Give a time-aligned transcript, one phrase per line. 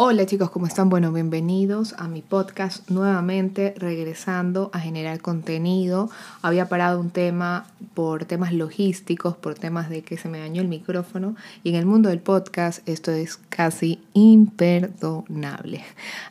[0.00, 0.90] Hola chicos, ¿cómo están?
[0.90, 6.08] Bueno, bienvenidos a mi podcast nuevamente, regresando a generar contenido.
[6.40, 10.68] Había parado un tema por temas logísticos, por temas de que se me dañó el
[10.68, 15.82] micrófono y en el mundo del podcast esto es casi imperdonable.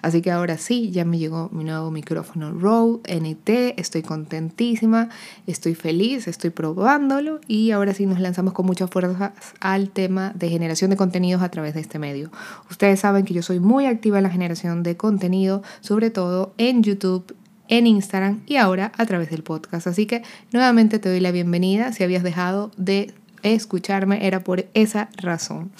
[0.01, 5.09] Así que ahora sí, ya me llegó mi nuevo micrófono Rode NT, estoy contentísima,
[5.45, 10.47] estoy feliz, estoy probándolo y ahora sí nos lanzamos con mucha fuerza al tema de
[10.47, 12.31] generación de contenidos a través de este medio.
[12.69, 16.83] Ustedes saben que yo soy muy activa en la generación de contenido, sobre todo en
[16.83, 17.35] YouTube,
[17.67, 19.87] en Instagram y ahora a través del podcast.
[19.87, 21.91] Así que nuevamente te doy la bienvenida.
[21.91, 25.71] Si habías dejado de escucharme era por esa razón.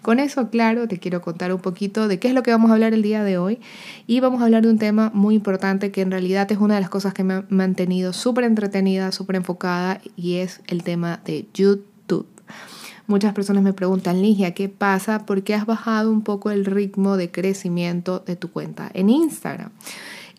[0.00, 2.74] Con eso claro, te quiero contar un poquito de qué es lo que vamos a
[2.74, 3.60] hablar el día de hoy
[4.06, 6.80] y vamos a hablar de un tema muy importante que en realidad es una de
[6.80, 11.46] las cosas que me ha mantenido súper entretenida, súper enfocada y es el tema de
[11.54, 12.26] YouTube.
[13.06, 15.26] Muchas personas me preguntan, Ligia, ¿qué pasa?
[15.26, 19.70] ¿Por qué has bajado un poco el ritmo de crecimiento de tu cuenta en Instagram?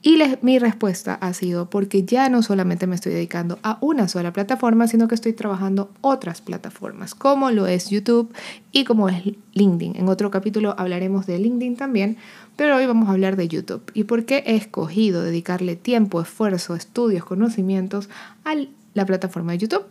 [0.06, 4.34] Y mi respuesta ha sido porque ya no solamente me estoy dedicando a una sola
[4.34, 8.34] plataforma, sino que estoy trabajando otras plataformas, como lo es YouTube
[8.74, 9.96] y como es LinkedIn.
[9.96, 12.18] En otro capítulo hablaremos de LinkedIn también,
[12.58, 13.90] pero hoy vamos a hablar de YouTube.
[13.94, 18.10] ¿Y por qué he escogido dedicarle tiempo, esfuerzo, estudios, conocimientos
[18.44, 18.56] a
[18.94, 19.86] la plataforma de YouTube?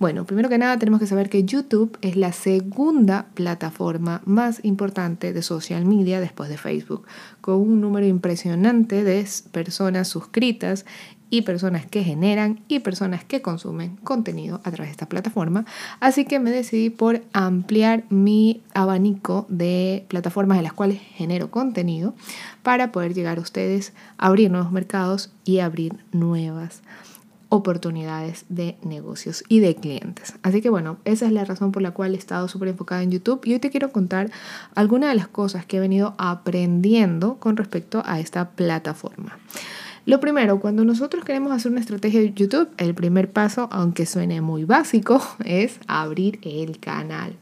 [0.00, 5.32] Bueno, primero que nada tenemos que saber que YouTube es la segunda plataforma más importante
[5.32, 7.06] de social media después de Facebook,
[7.40, 10.84] con un número impresionante de personas suscritas
[11.30, 15.64] y personas que generan y personas que consumen contenido a través de esta plataforma.
[16.00, 22.14] Así que me decidí por ampliar mi abanico de plataformas en las cuales genero contenido
[22.62, 26.82] para poder llegar a ustedes, abrir nuevos mercados y abrir nuevas
[27.54, 30.34] oportunidades de negocios y de clientes.
[30.42, 33.12] Así que bueno, esa es la razón por la cual he estado súper enfocada en
[33.12, 34.32] YouTube y hoy te quiero contar
[34.74, 39.38] algunas de las cosas que he venido aprendiendo con respecto a esta plataforma.
[40.04, 44.40] Lo primero, cuando nosotros queremos hacer una estrategia de YouTube, el primer paso, aunque suene
[44.40, 47.36] muy básico, es abrir el canal.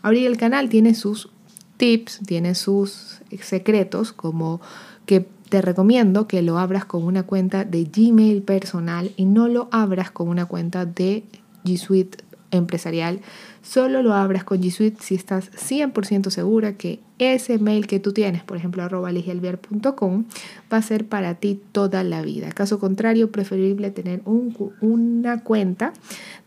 [0.00, 1.28] Abrir el canal tiene sus
[1.76, 4.62] tips, tiene sus secretos, como
[5.04, 9.68] que te recomiendo que lo abras con una cuenta de Gmail personal y no lo
[9.72, 11.24] abras con una cuenta de
[11.64, 12.18] G Suite
[12.50, 13.20] empresarial.
[13.62, 18.12] Solo lo abras con G Suite si estás 100% segura que ese mail que tú
[18.12, 22.50] tienes, por ejemplo, arroba va a ser para ti toda la vida.
[22.52, 25.92] Caso contrario, preferible tener una cuenta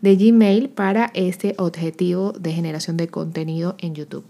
[0.00, 4.24] de Gmail para este objetivo de generación de contenido en YouTube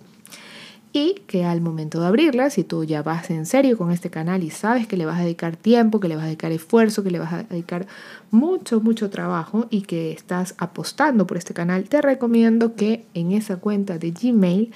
[0.93, 4.43] y que al momento de abrirla, si tú ya vas en serio con este canal
[4.43, 7.11] y sabes que le vas a dedicar tiempo, que le vas a dedicar esfuerzo, que
[7.11, 7.87] le vas a dedicar
[8.31, 13.57] mucho, mucho trabajo y que estás apostando por este canal, te recomiendo que en esa
[13.57, 14.73] cuenta de Gmail,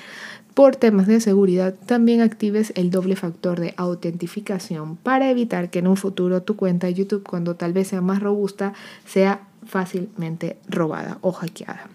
[0.55, 5.87] por temas de seguridad, también actives el doble factor de autentificación para evitar que en
[5.87, 8.73] un futuro tu cuenta de YouTube, cuando tal vez sea más robusta,
[9.05, 11.91] sea fácilmente robada o hackeada.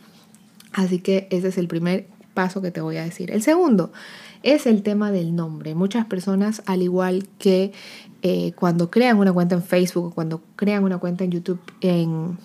[0.74, 3.32] Así que ese es el primer paso que te voy a decir.
[3.32, 3.92] El segundo
[4.44, 5.76] es el tema del nombre.
[5.76, 7.72] Muchas personas, al igual que
[8.22, 12.38] eh, cuando crean una cuenta en Facebook o cuando crean una cuenta en YouTube, en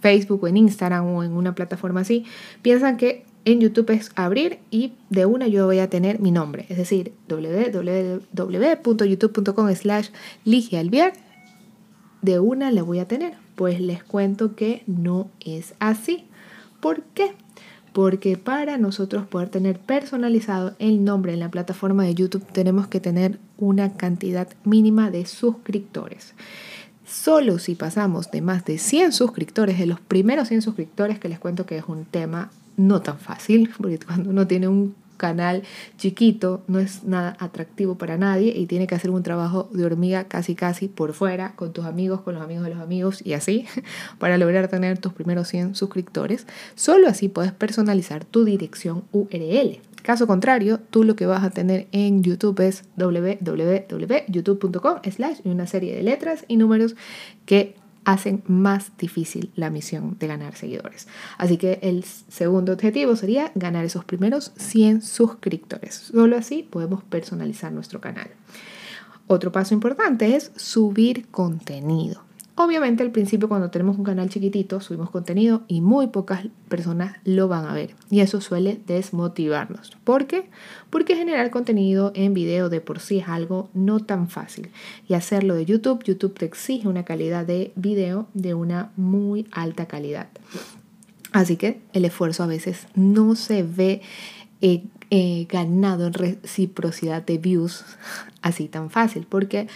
[0.00, 2.24] Facebook o en Instagram o en una plataforma así,
[2.62, 6.64] piensan que en YouTube es abrir y de una yo voy a tener mi nombre,
[6.68, 10.08] es decir, www.youtube.com slash
[10.44, 11.12] ligialviar,
[12.22, 13.34] de una la voy a tener.
[13.54, 16.24] Pues les cuento que no es así.
[16.80, 17.34] ¿Por qué?
[17.94, 22.98] Porque para nosotros poder tener personalizado el nombre en la plataforma de YouTube tenemos que
[22.98, 26.34] tener una cantidad mínima de suscriptores.
[27.06, 31.38] Solo si pasamos de más de 100 suscriptores, de los primeros 100 suscriptores, que les
[31.38, 35.62] cuento que es un tema no tan fácil, porque cuando uno tiene un canal
[35.96, 40.24] chiquito, no es nada atractivo para nadie y tiene que hacer un trabajo de hormiga
[40.24, 43.66] casi casi por fuera, con tus amigos, con los amigos de los amigos y así,
[44.18, 46.46] para lograr tener tus primeros 100 suscriptores.
[46.74, 49.80] Solo así puedes personalizar tu dirección URL.
[50.02, 55.66] Caso contrario, tú lo que vas a tener en YouTube es www.youtube.com slash y una
[55.66, 56.94] serie de letras y números
[57.46, 61.08] que hacen más difícil la misión de ganar seguidores.
[61.38, 65.94] Así que el segundo objetivo sería ganar esos primeros 100 suscriptores.
[65.94, 68.30] Solo así podemos personalizar nuestro canal.
[69.26, 72.22] Otro paso importante es subir contenido.
[72.56, 77.48] Obviamente al principio cuando tenemos un canal chiquitito subimos contenido y muy pocas personas lo
[77.48, 79.90] van a ver y eso suele desmotivarnos.
[80.04, 80.48] ¿Por qué?
[80.88, 84.70] Porque generar contenido en video de por sí es algo no tan fácil
[85.08, 89.86] y hacerlo de YouTube, YouTube te exige una calidad de video de una muy alta
[89.86, 90.28] calidad.
[91.32, 94.00] Así que el esfuerzo a veces no se ve
[94.60, 97.84] eh, eh, ganado en reciprocidad de views
[98.42, 99.66] así tan fácil porque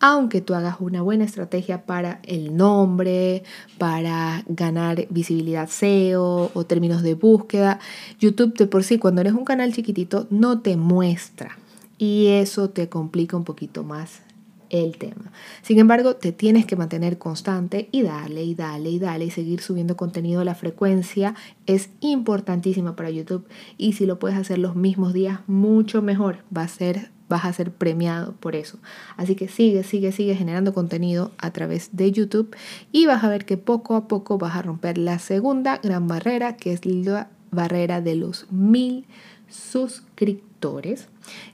[0.00, 3.44] aunque tú hagas una buena estrategia para el nombre,
[3.78, 7.78] para ganar visibilidad SEO o términos de búsqueda,
[8.18, 11.58] YouTube de por sí, cuando eres un canal chiquitito, no te muestra.
[11.98, 14.22] Y eso te complica un poquito más
[14.70, 15.32] el tema.
[15.62, 19.60] Sin embargo, te tienes que mantener constante y darle y darle y darle y seguir
[19.60, 20.42] subiendo contenido.
[20.44, 21.34] La frecuencia
[21.66, 26.38] es importantísima para YouTube y si lo puedes hacer los mismos días, mucho mejor.
[26.56, 28.78] Va a ser vas a ser premiado por eso.
[29.16, 32.54] Así que sigue, sigue, sigue generando contenido a través de YouTube
[32.92, 36.56] y vas a ver que poco a poco vas a romper la segunda gran barrera,
[36.56, 39.06] que es la barrera de los mil
[39.48, 41.08] suscriptores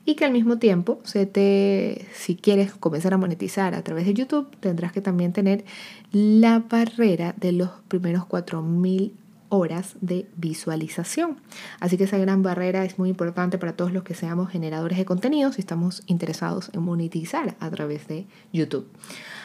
[0.04, 4.12] y que al mismo tiempo se te si quieres comenzar a monetizar a través de
[4.12, 5.64] YouTube tendrás que también tener
[6.12, 9.14] la barrera de los primeros 4000
[9.48, 11.40] horas de visualización.
[11.80, 15.04] Así que esa gran barrera es muy importante para todos los que seamos generadores de
[15.04, 18.88] contenidos y estamos interesados en monetizar a través de YouTube.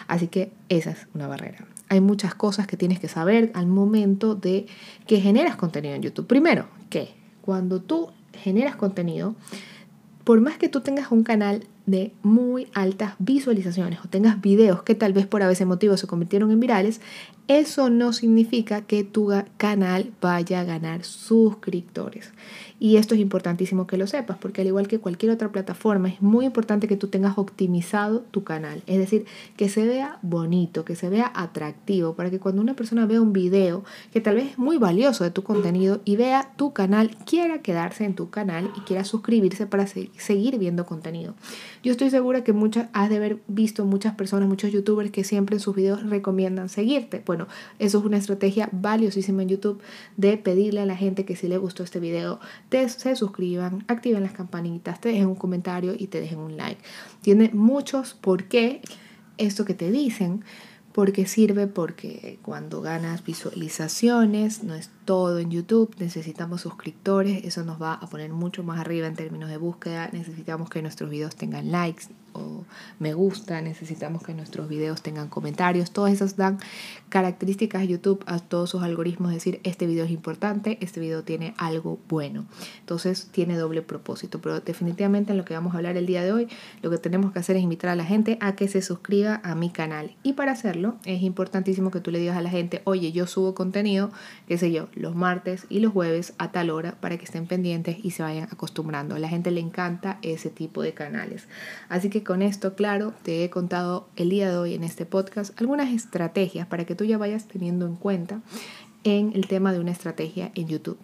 [0.07, 1.65] Así que esa es una barrera.
[1.89, 4.65] Hay muchas cosas que tienes que saber al momento de
[5.07, 6.27] que generas contenido en YouTube.
[6.27, 9.35] Primero, que cuando tú generas contenido,
[10.23, 14.95] por más que tú tengas un canal de muy altas visualizaciones o tengas videos que
[14.95, 17.01] tal vez por a veces motivos se convirtieron en virales,
[17.47, 22.31] eso no significa que tu canal vaya a ganar suscriptores.
[22.79, 26.21] Y esto es importantísimo que lo sepas, porque al igual que cualquier otra plataforma, es
[26.21, 28.81] muy importante que tú tengas optimizado tu canal.
[28.87, 29.25] Es decir,
[29.57, 33.33] que se vea bonito, que se vea atractivo, para que cuando una persona vea un
[33.33, 37.61] video que tal vez es muy valioso de tu contenido y vea tu canal, quiera
[37.61, 41.35] quedarse en tu canal y quiera suscribirse para seguir viendo contenido.
[41.83, 45.55] Yo estoy segura que muchas, has de haber visto muchas personas, muchos youtubers que siempre
[45.55, 47.23] en sus videos recomiendan seguirte.
[47.25, 47.47] Bueno,
[47.79, 49.81] eso es una estrategia valiosísima en YouTube
[50.15, 52.39] de pedirle a la gente que si le gustó este video,
[52.69, 56.81] te, se suscriban, activen las campanitas, te dejen un comentario y te dejen un like.
[57.21, 58.81] Tiene muchos por qué
[59.37, 60.43] esto que te dicen
[60.93, 67.81] porque sirve porque cuando ganas visualizaciones no es todo en YouTube, necesitamos suscriptores, eso nos
[67.81, 71.71] va a poner mucho más arriba en términos de búsqueda, necesitamos que nuestros videos tengan
[71.71, 72.63] likes, o
[72.99, 76.59] me gusta, necesitamos que nuestros videos tengan comentarios, todas esas dan
[77.09, 81.53] características a YouTube a todos sus algoritmos, decir, este video es importante, este video tiene
[81.57, 82.45] algo bueno.
[82.79, 86.31] Entonces tiene doble propósito, pero definitivamente en lo que vamos a hablar el día de
[86.31, 86.47] hoy,
[86.81, 89.55] lo que tenemos que hacer es invitar a la gente a que se suscriba a
[89.55, 90.15] mi canal.
[90.23, 93.55] Y para hacerlo es importantísimo que tú le digas a la gente, oye, yo subo
[93.55, 94.11] contenido,
[94.47, 97.97] qué sé yo, los martes y los jueves a tal hora para que estén pendientes
[98.03, 99.15] y se vayan acostumbrando.
[99.15, 101.47] A la gente le encanta ese tipo de canales.
[101.89, 105.59] Así que con esto, claro, te he contado el día de hoy en este podcast
[105.59, 108.41] algunas estrategias para que tú ya vayas teniendo en cuenta
[109.03, 110.97] en el tema de una estrategia en YouTube.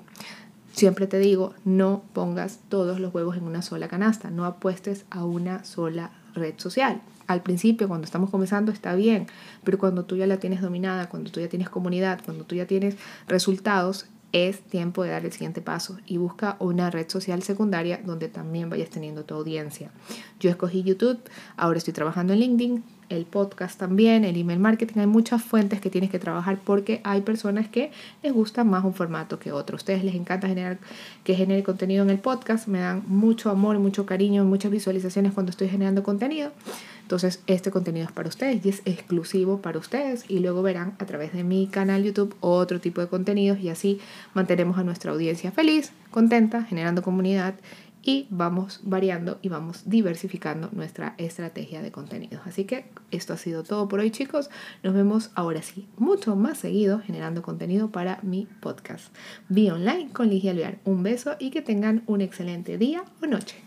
[0.74, 5.26] Siempre te digo, no pongas todos los huevos en una sola canasta, no apuestes a
[5.26, 7.02] una sola red social.
[7.26, 9.28] Al principio, cuando estamos comenzando, está bien,
[9.64, 12.68] pero cuando tú ya la tienes dominada, cuando tú ya tienes comunidad, cuando tú ya
[12.68, 12.96] tienes
[13.28, 18.28] resultados, es tiempo de dar el siguiente paso y busca una red social secundaria donde
[18.28, 19.92] también vayas teniendo tu audiencia.
[20.40, 21.20] Yo escogí YouTube,
[21.56, 25.90] ahora estoy trabajando en LinkedIn, el podcast también, el email marketing, hay muchas fuentes que
[25.90, 29.76] tienes que trabajar porque hay personas que les gusta más un formato que otro.
[29.76, 30.78] A ustedes les encanta generar
[31.24, 35.52] que genere contenido en el podcast, me dan mucho amor, mucho cariño, muchas visualizaciones cuando
[35.52, 36.52] estoy generando contenido.
[37.08, 41.06] Entonces, este contenido es para ustedes y es exclusivo para ustedes y luego verán a
[41.06, 44.02] través de mi canal YouTube otro tipo de contenidos y así
[44.34, 47.56] mantenemos a nuestra audiencia feliz, contenta, generando comunidad
[48.04, 52.42] y vamos variando y vamos diversificando nuestra estrategia de contenidos.
[52.46, 54.50] Así que esto ha sido todo por hoy chicos.
[54.84, 59.16] Nos vemos ahora sí mucho más seguido generando contenido para mi podcast.
[59.48, 60.80] Be Online con Ligia Alvear.
[60.84, 63.67] Un beso y que tengan un excelente día o noche.